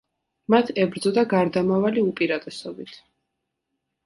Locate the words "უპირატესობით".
2.13-2.97